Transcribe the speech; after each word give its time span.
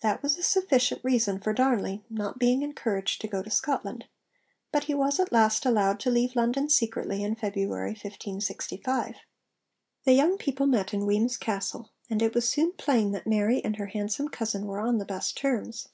That 0.00 0.22
was 0.22 0.38
a 0.38 0.42
sufficient 0.42 1.04
reason 1.04 1.38
for 1.38 1.52
Darnley 1.52 2.02
not 2.08 2.38
being 2.38 2.62
encouraged 2.62 3.20
to 3.20 3.28
go 3.28 3.42
to 3.42 3.50
Scotland; 3.50 4.06
but 4.72 4.84
he 4.84 4.94
was 4.94 5.20
at 5.20 5.32
last 5.32 5.66
allowed 5.66 6.00
to 6.00 6.10
leave 6.10 6.34
London 6.34 6.70
secretly 6.70 7.22
in 7.22 7.34
February 7.34 7.90
1565. 7.90 9.16
The 10.04 10.14
young 10.14 10.38
people 10.38 10.66
met 10.66 10.94
in 10.94 11.04
Wemyss 11.04 11.36
Castle, 11.36 11.90
and 12.08 12.22
it 12.22 12.34
was 12.34 12.48
soon 12.48 12.72
plain 12.72 13.12
that 13.12 13.26
Mary 13.26 13.62
and 13.62 13.76
her 13.76 13.88
handsome 13.88 14.28
cousin 14.30 14.64
were 14.64 14.80
on 14.80 14.96
the 14.96 15.04
best 15.04 15.36
terms. 15.36 15.88